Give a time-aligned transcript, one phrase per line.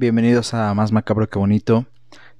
[0.00, 1.84] bienvenidos a Más Macabro que Bonito.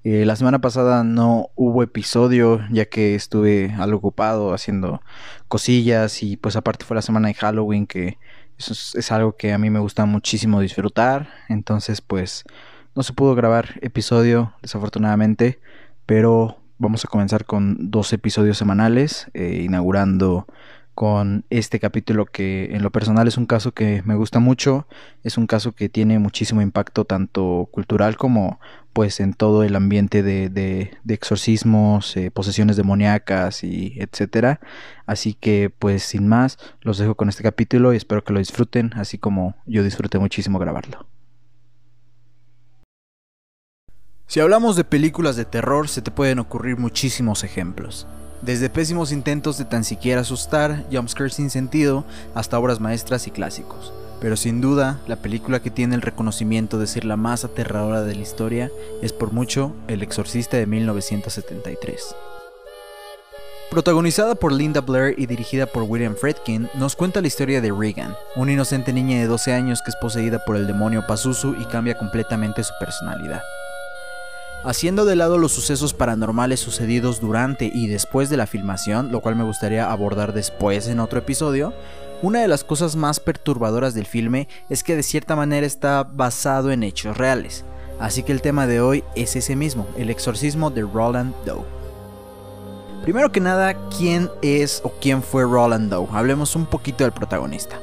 [0.02, 5.02] Eh, la semana pasada no hubo episodio ya que estuve algo ocupado haciendo
[5.46, 8.16] cosillas y pues aparte fue la semana de Halloween que
[8.56, 11.28] eso es, algo que a mí me gusta muchísimo disfrutar.
[11.50, 12.44] Entonces pues
[12.94, 15.60] no se pudo grabar episodio desafortunadamente,
[16.06, 20.46] pero vamos a comenzar con dos episodios semanales, eh, inaugurando
[21.00, 24.86] con este capítulo que en lo personal es un caso que me gusta mucho,
[25.24, 28.60] es un caso que tiene muchísimo impacto tanto cultural como
[28.92, 34.60] pues en todo el ambiente de, exorcismos, eh, posesiones demoníacas y etcétera.
[35.06, 38.90] Así que pues sin más, los dejo con este capítulo y espero que lo disfruten,
[38.94, 41.06] así como yo disfruté muchísimo grabarlo.
[44.26, 48.06] Si hablamos de películas de terror, se te pueden ocurrir muchísimos ejemplos.
[48.42, 52.04] Desde pésimos intentos de tan siquiera asustar, jumpscares sin sentido,
[52.34, 53.92] hasta obras maestras y clásicos.
[54.20, 58.14] Pero sin duda, la película que tiene el reconocimiento de ser la más aterradora de
[58.14, 58.70] la historia
[59.02, 62.14] es por mucho El Exorcista de 1973.
[63.70, 68.16] Protagonizada por Linda Blair y dirigida por William Friedkin, nos cuenta la historia de Regan,
[68.36, 71.96] una inocente niña de 12 años que es poseída por el demonio Pazuzu y cambia
[71.96, 73.42] completamente su personalidad.
[74.62, 79.34] Haciendo de lado los sucesos paranormales sucedidos durante y después de la filmación, lo cual
[79.34, 81.72] me gustaría abordar después en otro episodio,
[82.20, 86.70] una de las cosas más perturbadoras del filme es que de cierta manera está basado
[86.72, 87.64] en hechos reales.
[87.98, 91.64] Así que el tema de hoy es ese mismo, el exorcismo de Roland Doe.
[93.02, 96.06] Primero que nada, ¿quién es o quién fue Roland Doe?
[96.12, 97.80] Hablemos un poquito del protagonista.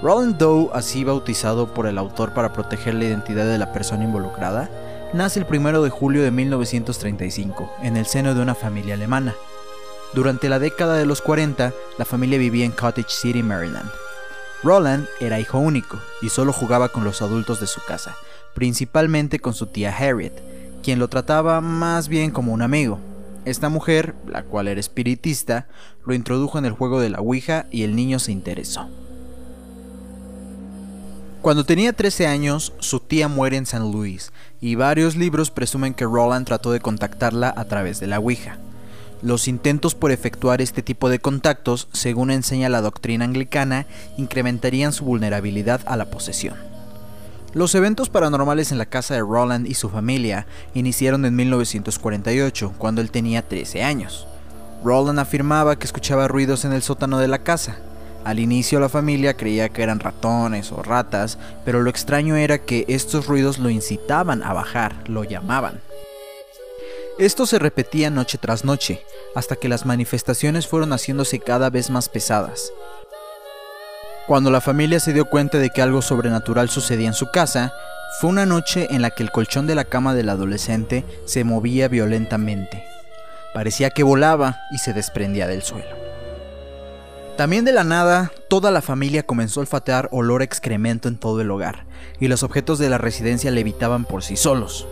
[0.00, 4.70] Roland Doe, así bautizado por el autor para proteger la identidad de la persona involucrada,
[5.12, 9.34] nace el 1 de julio de 1935 en el seno de una familia alemana.
[10.14, 13.90] Durante la década de los 40, la familia vivía en Cottage City, Maryland.
[14.62, 18.16] Roland era hijo único y solo jugaba con los adultos de su casa,
[18.54, 20.34] principalmente con su tía Harriet,
[20.82, 22.98] quien lo trataba más bien como un amigo.
[23.44, 25.66] Esta mujer, la cual era espiritista,
[26.04, 28.88] lo introdujo en el juego de la Ouija y el niño se interesó.
[31.42, 34.30] Cuando tenía 13 años, su tía muere en San Luis
[34.60, 38.58] y varios libros presumen que Roland trató de contactarla a través de la Ouija.
[39.22, 43.86] Los intentos por efectuar este tipo de contactos, según enseña la doctrina anglicana,
[44.18, 46.56] incrementarían su vulnerabilidad a la posesión.
[47.54, 53.00] Los eventos paranormales en la casa de Roland y su familia iniciaron en 1948, cuando
[53.00, 54.26] él tenía 13 años.
[54.84, 57.78] Roland afirmaba que escuchaba ruidos en el sótano de la casa,
[58.24, 62.84] al inicio la familia creía que eran ratones o ratas, pero lo extraño era que
[62.88, 65.80] estos ruidos lo incitaban a bajar, lo llamaban.
[67.18, 69.02] Esto se repetía noche tras noche,
[69.34, 72.72] hasta que las manifestaciones fueron haciéndose cada vez más pesadas.
[74.26, 77.72] Cuando la familia se dio cuenta de que algo sobrenatural sucedía en su casa,
[78.20, 81.88] fue una noche en la que el colchón de la cama del adolescente se movía
[81.88, 82.84] violentamente.
[83.54, 85.99] Parecía que volaba y se desprendía del suelo.
[87.40, 91.50] También de la nada, toda la familia comenzó a olfatear olor excremento en todo el
[91.50, 91.86] hogar,
[92.20, 94.86] y los objetos de la residencia levitaban por sí solos.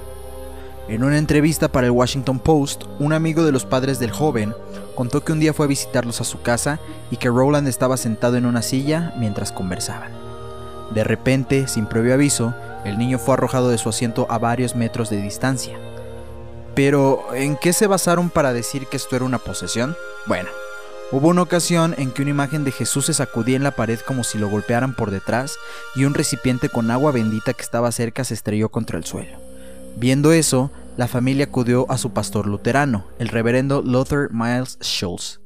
[0.89, 4.55] En una entrevista para el Washington Post, un amigo de los padres del joven
[4.95, 8.39] contó que un día fue a visitarlos a su casa y que Roland estaba sentado
[8.39, 10.13] en una silla mientras conversaban.
[10.95, 12.55] De repente, sin previo aviso,
[12.87, 15.79] el niño fue arrojado de su asiento a varios metros de distancia.
[16.75, 19.95] Pero, ¿en qué se basaron para decir que esto era una posesión?
[20.25, 20.49] Bueno,
[21.11, 24.25] Hubo una ocasión en que una imagen de Jesús se sacudía en la pared como
[24.25, 25.57] si lo golpearan por detrás
[25.97, 29.39] y un recipiente con agua bendita que estaba cerca se estrelló contra el suelo.
[29.97, 35.41] Viendo eso, la familia acudió a su pastor luterano, el reverendo Luther Miles Schultz.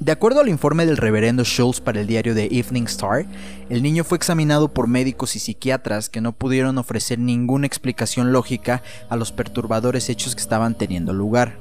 [0.00, 3.26] De acuerdo al informe del reverendo Schultz para el diario The Evening Star,
[3.68, 8.82] el niño fue examinado por médicos y psiquiatras que no pudieron ofrecer ninguna explicación lógica
[9.10, 11.58] a los perturbadores hechos que estaban teniendo lugar.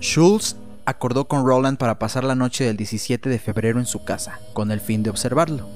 [0.00, 0.56] Schultz
[0.88, 4.70] acordó con Roland para pasar la noche del 17 de febrero en su casa, con
[4.70, 5.68] el fin de observarlo.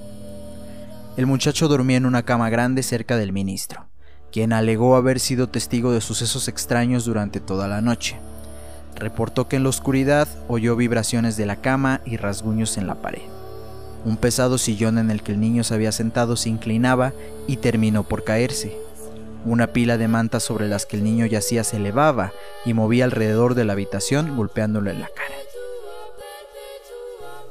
[1.19, 3.85] El muchacho dormía en una cama grande cerca del ministro,
[4.33, 8.19] quien alegó haber sido testigo de sucesos extraños durante toda la noche.
[8.97, 13.21] Reportó que en la oscuridad oyó vibraciones de la cama y rasguños en la pared.
[14.07, 17.13] Un pesado sillón en el que el niño se había sentado se inclinaba
[17.47, 18.75] y terminó por caerse,
[19.45, 22.33] una pila de mantas sobre las que el niño yacía se elevaba
[22.65, 25.35] y movía alrededor de la habitación golpeándolo en la cara.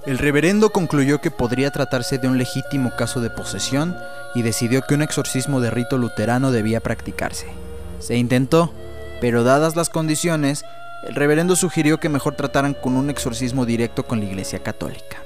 [0.05, 3.95] El reverendo concluyó que podría tratarse de un legítimo caso de posesión
[4.33, 7.47] y decidió que un exorcismo de rito luterano debía practicarse.
[7.99, 8.73] Se intentó,
[9.19, 10.65] pero dadas las condiciones,
[11.07, 15.17] el reverendo sugirió que mejor trataran con un exorcismo directo con la Iglesia Católica.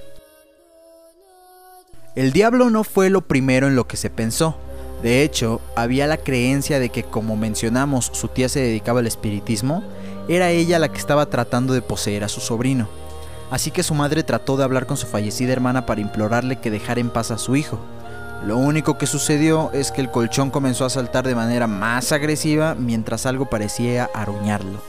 [2.15, 4.57] El diablo no fue lo primero en lo que se pensó,
[5.05, 9.83] De hecho, había la creencia de que como mencionamos su tía se dedicaba al espiritismo,
[10.27, 12.87] era ella la que estaba tratando de poseer a su sobrino.
[13.51, 17.01] Así que su madre trató de hablar con su fallecida hermana para implorarle que dejara
[17.01, 17.77] en paz a su hijo.
[18.47, 22.73] Lo único que sucedió es que el colchón comenzó a saltar de manera más agresiva
[22.73, 24.81] mientras algo parecía aruñarlo.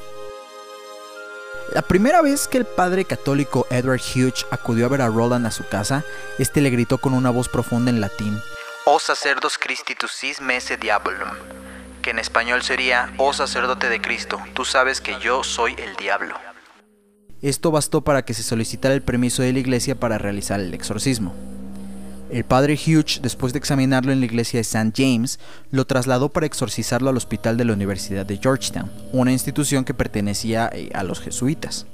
[1.74, 5.50] La primera vez que el padre católico Edward Hughes acudió a ver a Roland a
[5.50, 6.04] su casa,
[6.38, 8.40] este le gritó con una voz profunda en latín:
[8.88, 11.30] O sacerdos Christitus mese diabolum,
[12.02, 16.36] que en español sería: Oh sacerdote de Cristo, tú sabes que yo soy el diablo.
[17.42, 21.34] Esto bastó para que se solicitara el permiso de la iglesia para realizar el exorcismo.
[22.30, 24.92] El padre Hughes, después de examinarlo en la iglesia de St.
[24.96, 25.40] James,
[25.72, 30.70] lo trasladó para exorcizarlo al hospital de la Universidad de Georgetown, una institución que pertenecía
[30.72, 31.86] eh, a los jesuitas.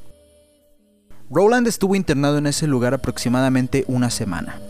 [1.31, 4.61] Rowland estuvo internado en ese lugar aproximadamente una semana,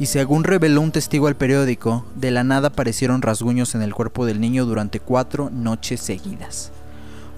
[0.00, 4.24] y según reveló un testigo al periódico, de la nada aparecieron rasguños en el cuerpo
[4.24, 6.72] del niño durante cuatro noches seguidas.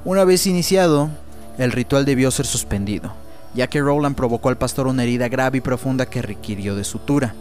[0.04, 1.10] Una vez iniciado,
[1.58, 3.14] el ritual debió ser suspendido,
[3.52, 7.34] ya que Rowland provocó al pastor una herida grave y profunda que requirió de sutura.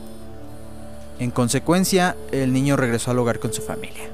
[1.19, 4.09] En consecuencia, el niño regresó al hogar con su familia.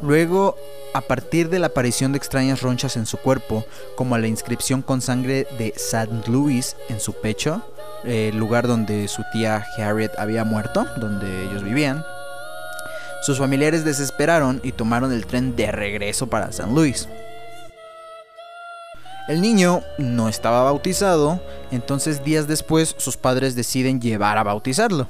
[0.00, 0.54] Luego,
[0.94, 3.64] a partir de la aparición de extrañas ronchas en su cuerpo,
[3.96, 6.30] como la inscripción con sangre de St.
[6.30, 7.64] Louis en su pecho,
[8.06, 12.04] el lugar donde su tía Harriet había muerto, donde ellos vivían,
[13.22, 16.70] sus familiares desesperaron y tomaron el tren de regreso para St.
[16.72, 17.08] Louis.
[19.28, 21.40] El niño no estaba bautizado,
[21.72, 25.08] entonces días después sus padres deciden llevar a bautizarlo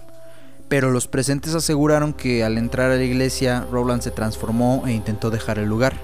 [0.69, 5.31] pero los presentes aseguraron que al entrar a la iglesia, Rowland se transformó e intentó
[5.31, 5.95] dejar el lugar.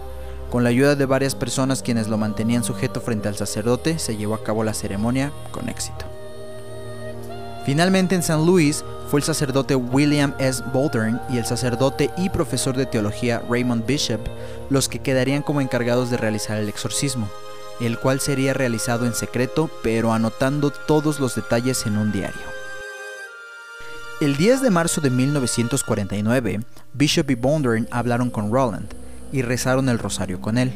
[0.50, 4.34] Con la ayuda de varias personas quienes lo mantenían sujeto frente al sacerdote, se llevó
[4.34, 6.11] a cabo la ceremonia con éxito.
[7.64, 10.62] Finalmente en San Luis fue el sacerdote William S.
[10.72, 14.20] Bouldern y el sacerdote y profesor de teología Raymond Bishop
[14.68, 17.28] los que quedarían como encargados de realizar el exorcismo,
[17.80, 22.42] el cual sería realizado en secreto pero anotando todos los detalles en un diario.
[24.20, 26.60] El 10 de marzo de 1949,
[26.94, 28.88] Bishop y Bondurn hablaron con Roland
[29.32, 30.72] y rezaron el rosario con él.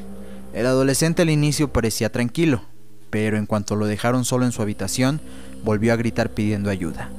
[0.52, 2.62] El adolescente al inicio parecía tranquilo,
[3.10, 5.20] pero en cuanto lo dejaron solo en su habitación,
[5.64, 7.10] volvió a gritar pidiendo ayuda.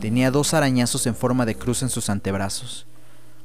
[0.00, 2.86] Tenía dos arañazos en forma de cruz en sus antebrazos.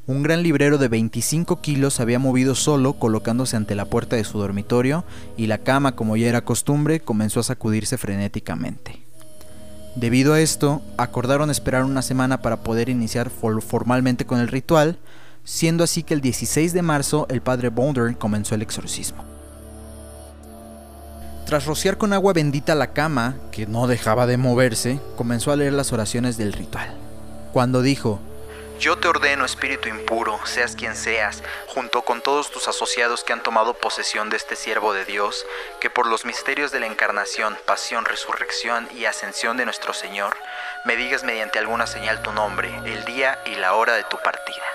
[0.05, 4.37] Un gran librero de 25 kilos había movido solo colocándose ante la puerta de su
[4.37, 5.05] dormitorio
[5.37, 9.01] y la cama, como ya era costumbre, comenzó a sacudirse frenéticamente.
[9.95, 14.97] Debido a esto, acordaron esperar una semana para poder iniciar formalmente con el ritual,
[15.45, 19.32] siendo así que el 16 de marzo el padre Bonder comenzó el exorcismo.
[21.53, 25.73] Tras rociar con agua bendita la cama, que no dejaba de moverse, comenzó a leer
[25.73, 26.97] las oraciones del ritual.
[27.51, 28.19] Cuando dijo,
[28.79, 33.43] yo te ordeno, espíritu impuro, seas quien seas, junto con todos tus asociados que han
[33.43, 35.45] tomado posesión de este siervo de Dios,
[35.79, 40.35] que por los misterios de la encarnación, pasión, resurrección y ascensión de nuestro Señor,
[40.85, 44.65] me digas mediante alguna señal tu nombre, el día y la hora de tu partida.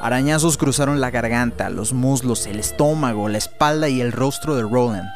[0.00, 5.10] Arañazos cruzaron la garganta, los muslos, el estómago, la espalda y el rostro de Roland.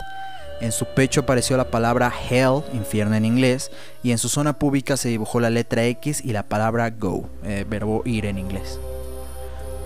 [0.62, 3.72] En su pecho apareció la palabra Hell, infierno en inglés,
[4.04, 7.66] y en su zona pública se dibujó la letra X y la palabra Go, eh,
[7.68, 8.78] verbo ir en inglés.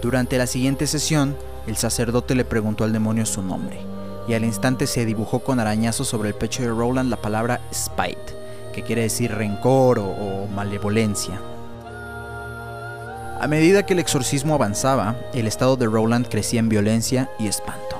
[0.02, 1.34] Durante la siguiente sesión,
[1.66, 3.78] el sacerdote le preguntó al demonio su nombre,
[4.28, 8.36] y al instante se dibujó con arañazos sobre el pecho de Roland la palabra Spite,
[8.74, 11.40] que quiere decir rencor o malevolencia.
[13.40, 17.95] A medida que el exorcismo avanzaba, el estado de Roland crecía en violencia y espanto.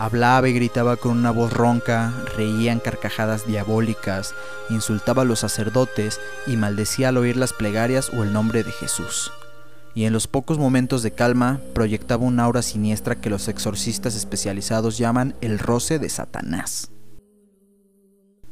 [0.00, 4.34] Hablaba y gritaba con una voz ronca, reía en carcajadas diabólicas,
[4.70, 9.30] insultaba a los sacerdotes y maldecía al oír las plegarias o el nombre de Jesús.
[9.94, 14.96] Y en los pocos momentos de calma proyectaba una aura siniestra que los exorcistas especializados
[14.96, 16.90] llaman el roce de Satanás.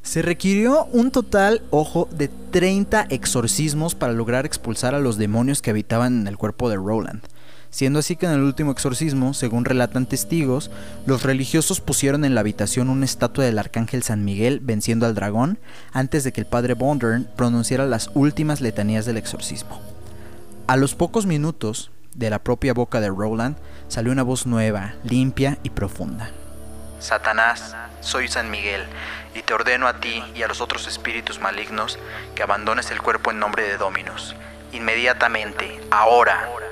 [0.02, 5.70] Se requirió un total, ojo, de 30 exorcismos para lograr expulsar a los demonios que
[5.70, 7.22] habitaban en el cuerpo de Roland
[7.70, 10.70] siendo así que en el último exorcismo, según relatan testigos,
[11.06, 15.58] los religiosos pusieron en la habitación una estatua del arcángel San Miguel venciendo al dragón
[15.92, 19.80] antes de que el padre Bondern pronunciara las últimas letanías del exorcismo.
[20.66, 23.56] A los pocos minutos, de la propia boca de Roland
[23.86, 26.30] salió una voz nueva, limpia y profunda.
[26.98, 28.82] Satanás, soy San Miguel,
[29.34, 31.98] y te ordeno a ti y a los otros espíritus malignos
[32.34, 34.34] que abandones el cuerpo en nombre de Dominus.
[34.72, 36.67] Inmediatamente, ahora.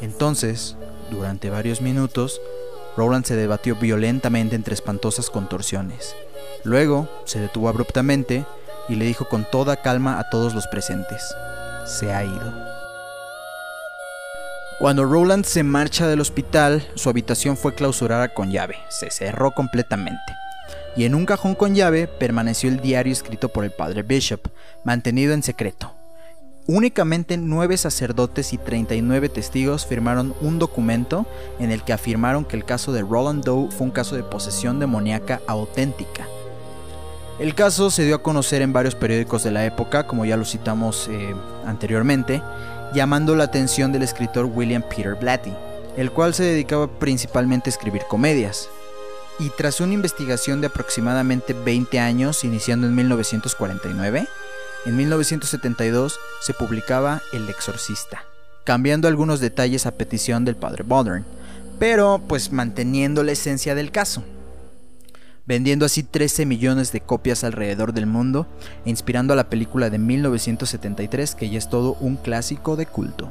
[0.00, 0.76] Entonces,
[1.10, 2.40] durante varios minutos,
[2.96, 6.14] Roland se debatió violentamente entre espantosas contorsiones.
[6.64, 8.44] Luego se detuvo abruptamente
[8.88, 11.22] y le dijo con toda calma a todos los presentes,
[11.86, 12.76] se ha ido.
[14.78, 20.20] Cuando Roland se marcha del hospital, su habitación fue clausurada con llave, se cerró completamente.
[20.96, 24.48] Y en un cajón con llave permaneció el diario escrito por el padre Bishop,
[24.84, 25.95] mantenido en secreto.
[26.68, 31.24] Únicamente nueve sacerdotes y 39 testigos firmaron un documento
[31.60, 34.80] en el que afirmaron que el caso de Roland Doe fue un caso de posesión
[34.80, 36.26] demoníaca auténtica.
[37.38, 40.44] El caso se dio a conocer en varios periódicos de la época, como ya lo
[40.44, 42.42] citamos eh, anteriormente,
[42.92, 45.52] llamando la atención del escritor William Peter Blatty,
[45.96, 48.68] el cual se dedicaba principalmente a escribir comedias.
[49.38, 54.26] Y tras una investigación de aproximadamente 20 años, iniciando en 1949,
[54.86, 58.22] en 1972 se publicaba El Exorcista,
[58.64, 61.24] cambiando algunos detalles a petición del padre Modern,
[61.80, 64.22] pero pues manteniendo la esencia del caso,
[65.44, 68.46] vendiendo así 13 millones de copias alrededor del mundo
[68.84, 73.30] e inspirando a la película de 1973 que ya es todo un clásico de culto.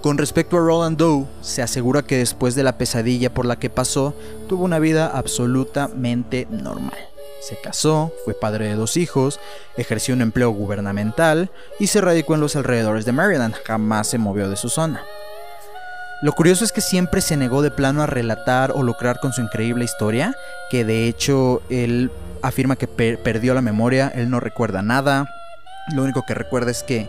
[0.00, 3.70] Con respecto a Roland Doe, se asegura que después de la pesadilla por la que
[3.70, 4.14] pasó,
[4.48, 7.11] tuvo una vida absolutamente normal.
[7.46, 9.40] Se casó, fue padre de dos hijos,
[9.76, 14.48] ejerció un empleo gubernamental y se radicó en los alrededores de Maryland, jamás se movió
[14.48, 15.02] de su zona.
[16.22, 19.40] Lo curioso es que siempre se negó de plano a relatar o lucrar con su
[19.40, 20.36] increíble historia,
[20.70, 25.28] que de hecho él afirma que perdió la memoria, él no recuerda nada,
[25.92, 27.08] lo único que recuerda es que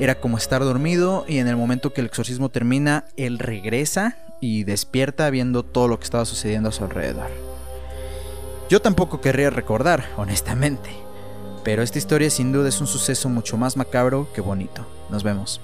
[0.00, 4.64] era como estar dormido y en el momento que el exorcismo termina, él regresa y
[4.64, 7.47] despierta viendo todo lo que estaba sucediendo a su alrededor.
[8.68, 10.90] Yo tampoco querría recordar, honestamente.
[11.64, 14.86] Pero esta historia sin duda es un suceso mucho más macabro que bonito.
[15.08, 15.60] Nos vemos.